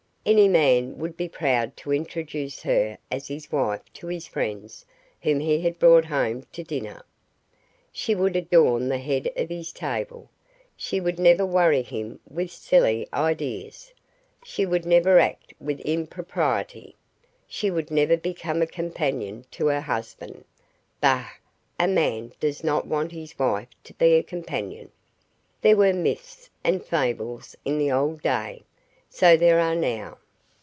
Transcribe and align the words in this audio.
Any 0.23 0.47
man 0.47 0.99
would 0.99 1.17
be 1.17 1.27
proud 1.27 1.75
to 1.77 1.91
introduce 1.91 2.61
her 2.61 2.99
as 3.09 3.27
his 3.27 3.51
wife 3.51 3.81
to 3.93 4.05
his 4.05 4.27
friends 4.27 4.85
whom 5.21 5.39
he 5.39 5.61
had 5.61 5.79
brought 5.79 6.05
home 6.05 6.43
to 6.53 6.63
dinner. 6.63 7.03
She 7.91 8.13
would 8.13 8.35
adorn 8.35 8.87
the 8.87 8.99
head 8.99 9.31
of 9.35 9.49
his 9.49 9.71
table. 9.71 10.29
She 10.77 10.99
would 11.01 11.17
never 11.17 11.43
worry 11.43 11.81
him 11.81 12.19
with 12.29 12.51
silly 12.51 13.07
ideas. 13.11 13.91
She 14.43 14.63
would 14.63 14.85
never 14.85 15.17
act 15.17 15.55
with 15.59 15.79
impropriety. 15.79 16.95
She 17.47 17.71
would 17.71 17.89
never 17.89 18.15
become 18.15 18.61
a 18.61 18.67
companion 18.67 19.45
to 19.49 19.65
her 19.65 19.81
husband. 19.81 20.45
Bah, 21.01 21.29
a 21.79 21.87
man 21.87 22.31
does 22.39 22.63
not 22.63 22.85
want 22.85 23.11
his 23.11 23.39
wife 23.39 23.69
to 23.85 23.93
be 23.95 24.13
a 24.13 24.21
companion! 24.23 24.91
There 25.63 25.77
were 25.77 25.93
myths 25.93 26.51
and 26.63 26.85
fables 26.85 27.55
in 27.65 27.79
the 27.79 27.91
old 27.91 28.21
day; 28.21 28.61
so 29.13 29.35
there 29.35 29.59
are 29.59 29.75
now. 29.75 30.17